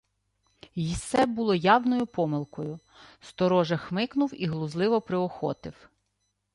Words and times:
Й 0.75 0.95
се 0.95 1.25
було 1.25 1.55
явною 1.55 2.05
помилкою. 2.07 2.79
Сторожа 3.21 3.77
хмикнув 3.77 4.31
і 4.33 4.45
глузливо 4.45 5.01
приохотив: 5.01 5.89